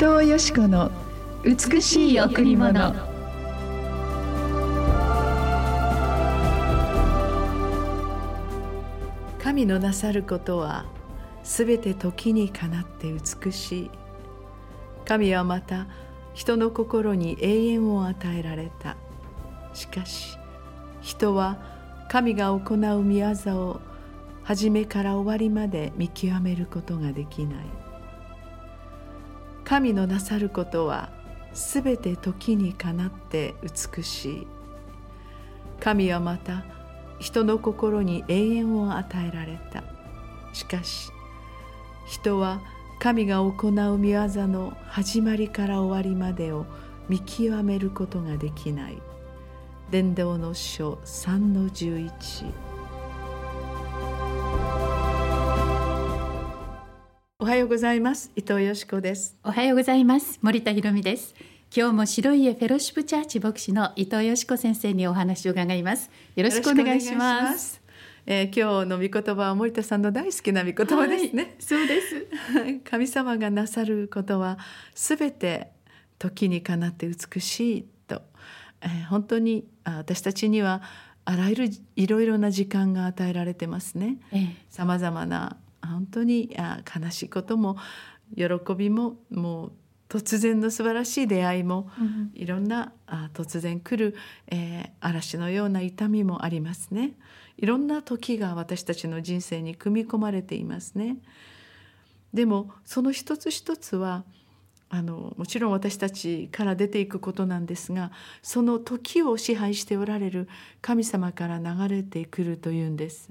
[0.00, 0.90] 藤よし子の
[1.44, 2.94] 美しい贈り物。
[9.42, 10.86] 神のなさることは
[11.42, 13.90] すべて時にかなって美しい。
[15.04, 15.86] 神はまた
[16.32, 18.96] 人の心に永遠を与えられた。
[19.74, 20.38] しかし
[21.02, 21.58] 人は
[22.08, 23.82] 神が行う御業を
[24.44, 27.89] 初めから終わりまで見極めることができない。
[29.70, 31.10] 神のなさることは
[31.54, 34.46] すべて時にかなって美しい。
[35.78, 36.64] 神はまた
[37.20, 39.84] 人の心に永遠を与えられた。
[40.52, 41.12] しかし
[42.04, 42.60] 人は
[42.98, 46.66] 神が行う御業の始まりから終わりまでを
[47.08, 49.00] 見極めることができない。
[49.92, 52.52] 伝道の書3の11
[57.50, 58.30] はようございます。
[58.36, 59.36] 伊藤よしこです。
[59.42, 60.38] おはようございます。
[60.40, 61.34] 森田博美です。
[61.76, 66.12] 今日も白い家フェロシップチャーチ牧師の伊藤よしこ先生にお話を伺います。
[66.36, 67.82] よろしくお願いします。
[68.24, 72.26] えー、今日の御言葉は森田さんの大好きな御言葉ですね、はい、そうです。
[72.88, 74.56] 神様がなさることは
[74.94, 75.72] すべて
[76.20, 78.22] 時にかなって美しいと、
[78.80, 80.82] えー、本当に私たちには
[81.24, 84.18] あらゆるいろいろな時間が与えられてますね。
[84.68, 87.76] さまざまな本当に悲しいことも
[88.36, 88.44] 喜
[88.76, 89.72] びももう
[90.08, 94.16] 突然の素晴らしい出会いも、うん、いろんなあ突然来る、
[94.48, 97.12] えー、嵐のような痛みもありますね。
[97.56, 101.18] いろんな時が私たちの人生に組み込まれていますね。
[102.34, 104.24] でもその一つ一つは
[104.88, 108.10] あのもちろん私たちから出ていくことなんですが
[108.42, 110.48] その時を支配しておられる
[110.80, 113.30] 神様から流れてくるというんです。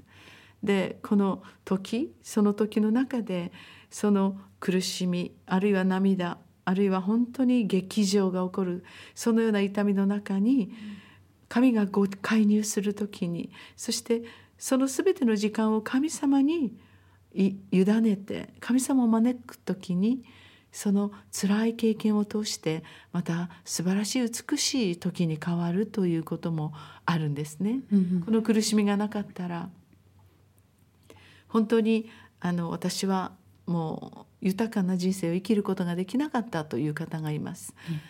[0.62, 3.52] でこの時その時の中で
[3.90, 8.84] その苦しみあるいは涙あるいは本当に劇場が起こる
[9.14, 10.72] そのような痛みの中に
[11.48, 14.22] 神がご介入する時にそして
[14.58, 16.76] その全ての時間を神様に
[17.32, 20.22] 委ねて神様を招く時に
[20.72, 26.72] その辛い経験を通してまた素晴らしい美しい時に変わるということも
[27.06, 27.80] あるんですね。
[27.92, 29.68] うんうん、この苦しみがなかったら
[31.50, 32.08] 本当に
[32.40, 33.32] あの私は
[33.66, 37.74] もう豊かな人生を生きることができなかったという方がいます。
[37.88, 38.00] うん、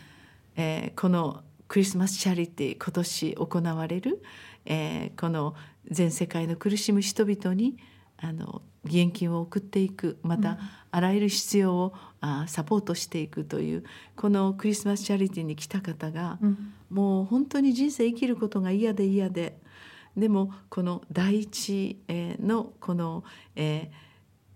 [0.56, 4.22] えー、このクリスマスチャリティ今年行われる、
[4.64, 5.54] えー、この
[5.90, 7.76] 全世界の苦しむ人々に
[8.16, 10.58] あの義援金を送っていくまた、
[10.90, 13.84] あらゆる必要をあサポートしていくという
[14.16, 19.56] このクリスマスチャリティに来た方が、うん、もう本当に人生生きることが嫌で嫌で
[20.16, 23.24] でもこの第一のこの、
[23.56, 23.90] え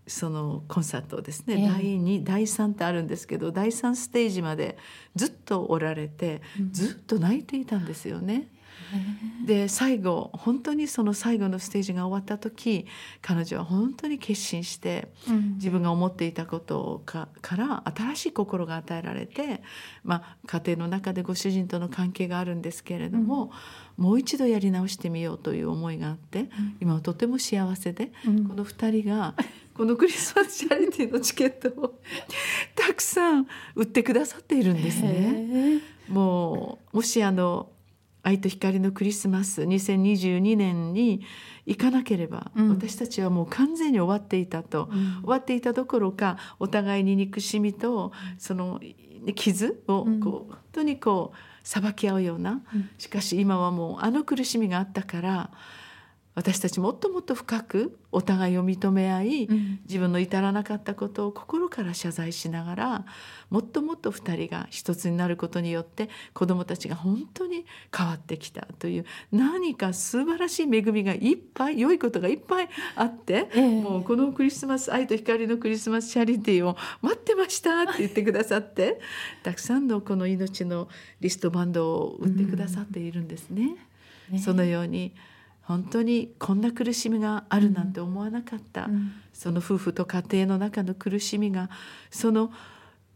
[0.06, 4.76] ー、そのコンサートですね、えー、第2第3ってあるんですけど第3ステージまで
[5.14, 8.48] ずっとおられて、ずっと泣いていたんですよね。
[9.44, 12.86] で最後本当にその最後のステージが終わった時
[13.20, 15.08] 彼女は本当に決心して、
[15.56, 19.62] 自分が思っていたことかから新しい心が与えられて、
[20.02, 23.50] まあ、家庭の中でご主人との関係があるんですけれども、
[23.98, 26.48] うん、もう一度やり直してみようという思いがあって、
[26.80, 29.34] 今はとても幸せで、この2人が
[29.74, 32.00] このクリスマスチャリティーのチケットを
[32.74, 35.82] たくさん売ってくださっているんですね。
[36.08, 37.68] もうもしあの
[38.24, 41.20] 愛と光のクリスマス2022年に
[41.66, 48.80] 行かなければ、うん、私たちはもう完全に終わっていたと、うん、終わっていたどころかお互いに憎しみとその
[49.34, 52.60] 傷をこう、うん、本当にこう裁き合うような、
[52.98, 55.50] しかし今はもうあの苦しみがあったから
[56.34, 63.04] 私たちもっともっと深くお互いを認め合い、うん、自分の至らなかったことを心から謝罪しながら
[63.50, 67.64] もっともっと2人が一つになることによって子どもたちが本当に
[67.96, 79.00] 変わってきたという何か素晴らしい恵みがいっぱい良いことがいっぱいあって、えー、もうこのクリスマス愛と光のクリスマスチャリティーを待ってましたって言ってくださって
[79.44, 80.88] たくさんのこの命の
[81.20, 83.76] リストバンドを売ってくださっているんですね。
[84.32, 85.14] うん、そのように
[85.64, 91.70] 本当にこんな苦しみがあるなんて思わなかった、うん、その夫婦と家庭の中の苦しみが
[92.11, 92.52] その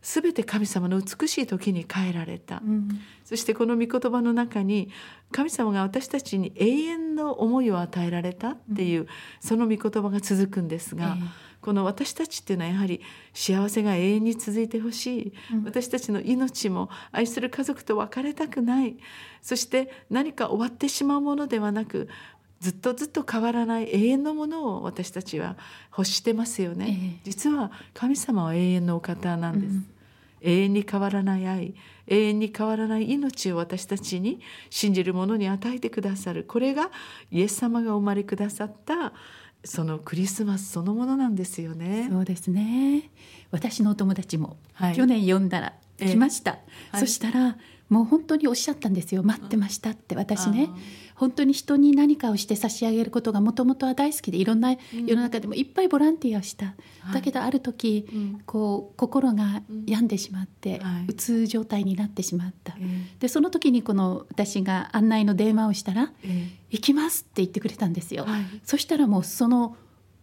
[0.00, 2.88] 全て神様の美しい時に変えられた、うん、
[3.24, 4.90] そしてこの御言葉の中に
[5.32, 9.06] 神様が私たちに永遠の思いを与えられたっていう、うん、
[9.40, 11.26] その御言葉が続くんですが、えー、
[11.60, 13.02] この私たちっていうのはやはり
[13.34, 18.96] 幸せが永遠に続いてほしい、うん、私たちの命も愛する家族と別れたくない。
[19.42, 22.08] そして何か終わってしまうものではなく
[22.60, 25.56] ずっとずっと変わらない永遠のものを私たちは
[25.90, 29.80] 欲してますよね、えー、実は神様は永遠のお方なんです、
[30.40, 31.74] 永遠に変わらない愛。
[32.10, 34.40] 永遠に変わらない命を私たちに
[34.70, 36.44] 信じる者に与えてくださる。
[36.44, 36.90] これが
[37.30, 39.12] イエス様がお生まれくださった
[39.64, 42.08] そのクリスマスそのものなんですよね。
[42.10, 43.10] そうですね。
[43.50, 44.96] 私のお友達も、はい。
[44.96, 46.58] 去年読んだら来ました、
[46.92, 47.00] はい。
[47.00, 49.22] そしたらもう本当におっしゃったんですよ。
[49.22, 50.68] 待ってましたって私ね。
[51.14, 56.74] 本当に人に何かをして差し上げることがもともとは大好きでいろんな世の中でもいっぱいボランティアをした、は
[57.10, 57.14] い。
[57.14, 58.42] だけどある時、うん。
[58.46, 61.06] こう心が病んでしまって、はい。
[61.08, 62.84] うつ状態になってしまった、え
[63.20, 68.24] でその時にこの私が案内の電話をしたらええ「行きます」って言ってくれたんですよ。
[68.24, 68.42] はい。
[68.64, 69.76] そしたらもうその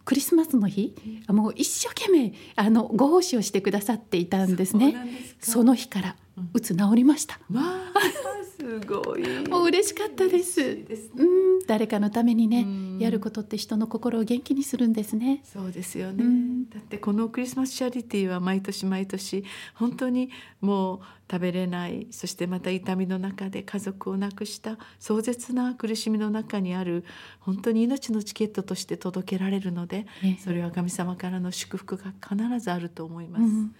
[0.05, 0.95] クリスマスの日、
[1.27, 4.95] もう一生懸命あのご奉仕をしてくださっていたんですね。
[5.41, 6.15] その日から
[6.53, 8.15] うつ治りました、まあ
[8.65, 9.47] すごい。
[9.47, 10.59] もう嬉しかったです。
[10.59, 11.23] ですね。
[11.23, 12.99] うん誰かのためにねうん。
[12.99, 15.41] やることって人の心を元気にするんですね。
[15.43, 16.69] そうですよね、うん。
[16.69, 19.43] だってこのクリスマスチャリティーは毎年毎年
[19.73, 20.29] 本当に
[20.61, 20.99] もう
[21.29, 27.03] 食べれないそしてまた痛みの中で家族を亡くした壮絶な苦しみの中にある
[27.39, 33.43] 本当に命のチケットとして届けられるのでええそれは神様からの祝福が必ずあると思います。
[33.43, 33.75] うん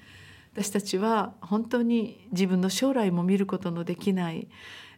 [0.56, 4.48] 私たちは本当に自分の将来も見ることのできない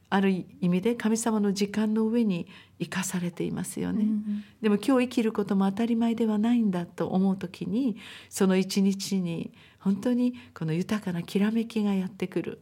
[0.10, 0.30] ある
[0.62, 2.48] 意味で神様の時間の上に
[2.80, 4.04] 生かされていますよね。
[4.04, 7.98] うんでも今日生きることも当たり前ではないんだと思う時に
[8.30, 9.52] その一日に
[9.88, 12.60] 本当にこの豊かなきらめきがやってくる。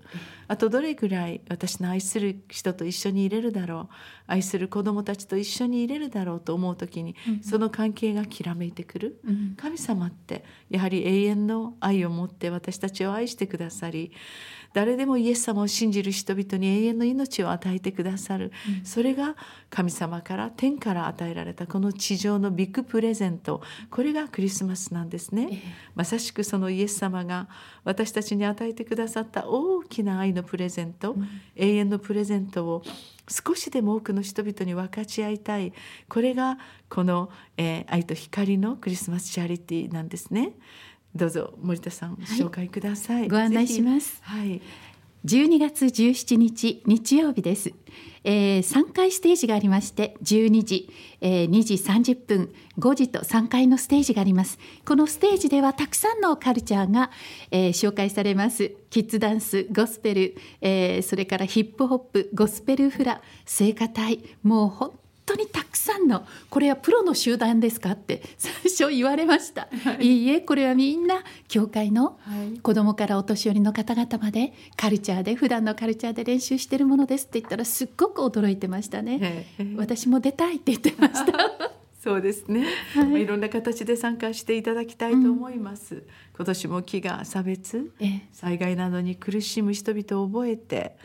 [0.47, 3.93] あとどれぐらい私の愛する人と一緒にいれるだろう。
[4.27, 7.43] 愛する子供たちと一緒にいれるだろうと思う時にうん。
[7.43, 9.19] その関係がきらめいてくる。
[9.25, 9.55] うん。
[9.57, 14.11] 神様ってやはり永遠の愛を持って私たちを愛してくださり
[14.75, 18.51] 誰でもイエス様を信じる人々に永遠の命を与えてくださる、
[18.83, 19.37] それが
[19.69, 23.61] 神様から天から与えられたこの地上のビッグプレゼント。
[23.89, 25.59] これがクリスマスなんですね、ええ。
[25.95, 27.47] まさしくそのイエス様が
[27.85, 31.15] 私たちに与えてくださった大きな愛のプレゼント、
[31.55, 32.83] 永遠のプレゼントを
[33.29, 35.71] 少しでも多くの人々に分かち合いたい。
[36.09, 36.57] これが
[36.89, 40.51] この、えー愛と光のクリスマスチャリティーなんですね
[41.15, 43.29] どうぞ森田さん、紹介ください。
[43.29, 44.19] ご案内します。
[44.21, 44.61] はい。
[45.25, 47.71] 12月17日日曜日です、
[48.23, 50.87] えー、3回ステージがありまして12時、
[51.19, 51.73] えー、2時
[52.13, 54.59] 30分5時と3回のステージがあります。
[54.85, 57.09] このステージではたくさんのカルチャーが、
[57.49, 58.75] えー紹介されます。
[58.91, 64.19] キッズダンスゴスペル、えーそれからヒップホップゴスペルフラ聖歌隊。
[64.43, 64.91] もう本
[65.25, 69.67] 当にたくさんのこれはプロの集団ですかって最初言われました、
[69.99, 72.59] い、いえこれはみんな教会のはい。
[72.59, 79.19] 子供からお年寄りの方々までカルチャーで普段のカルチャーで練習してるものですって言ったらすっごく驚いてましたね。
[79.21, 79.75] ええ。
[79.75, 81.33] 私も出たいって言ってました。
[82.01, 83.23] そうですね、はい。
[83.23, 86.03] いろんな形で参加していただきたいと思います、
[86.35, 87.91] 今年も飢餓差別？
[87.99, 88.21] ええ。
[88.31, 90.95] 災害などに苦しむ人々を覚えて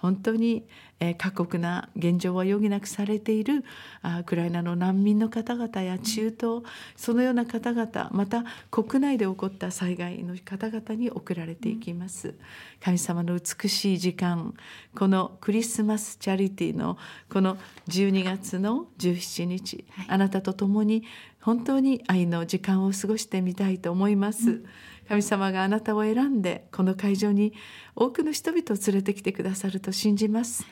[0.00, 0.64] 本当に、
[0.98, 3.64] えー過酷な現状は余儀なくされている
[4.02, 6.62] あウクライナの難民の方々や中東、
[6.96, 12.34] そのような方々また国内で起こった災害の方々に送られていきます、
[12.82, 14.54] 神様の美しい時間
[14.94, 16.98] このクリスマスチャリティの
[17.30, 17.56] この
[17.88, 20.06] 12月の17日、はい。
[20.08, 21.04] あなたと共に
[21.40, 24.62] 本当に愛の時間を過ごしてみたいと思います、
[25.08, 27.52] 神様があなたを選んでこの会場に
[27.96, 30.66] 多くの人々を連れてきてくださると信じます。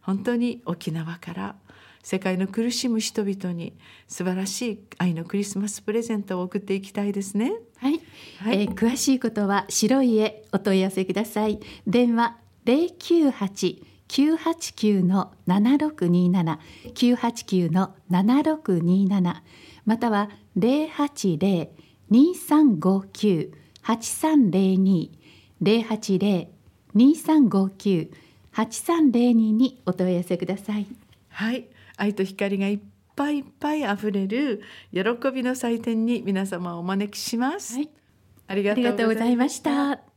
[0.00, 1.56] 本当に沖縄から
[2.02, 3.72] 世界の苦しむ人々に
[4.08, 7.52] 素晴らしい愛のクリスマスプレゼントを送っていきたいですね。
[7.78, 8.00] はい、
[8.40, 8.62] はい。
[8.62, 11.60] えー詳しいことは白い絵お問い合わせください。
[11.86, 16.60] 電話零九八九八九の七六二七。
[16.94, 19.42] 九八九の七六二七
[19.84, 21.70] または零八零
[22.10, 25.18] 二三五九八三零二
[25.60, 26.48] 零八零
[26.94, 28.08] 二三五九
[28.52, 30.86] 八三零二にお問い合わせください。
[31.28, 32.80] はい愛と光がいっ
[33.16, 34.62] ぱいいっぱいあふれる
[34.92, 35.00] 喜
[35.32, 37.88] びの祭典に皆様をお招きします、はい、
[38.48, 40.13] ありがとうございましたた。